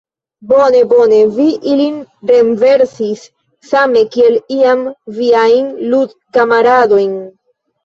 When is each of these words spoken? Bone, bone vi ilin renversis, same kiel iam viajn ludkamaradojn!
Bone, 0.51 0.79
bone 0.93 1.19
vi 1.35 1.43
ilin 1.73 1.99
renversis, 2.31 3.27
same 3.73 4.03
kiel 4.17 4.41
iam 4.57 4.83
viajn 5.21 5.71
ludkamaradojn! 5.95 7.17